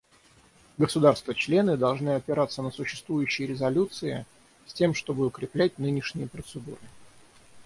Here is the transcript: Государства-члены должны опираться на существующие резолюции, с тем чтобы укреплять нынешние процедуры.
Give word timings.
Государства-члены 0.79 1.77
должны 1.77 2.15
опираться 2.15 2.63
на 2.63 2.71
существующие 2.71 3.47
резолюции, 3.47 4.25
с 4.65 4.73
тем 4.73 4.95
чтобы 4.95 5.27
укреплять 5.27 5.77
нынешние 5.77 6.27
процедуры. 6.27 6.79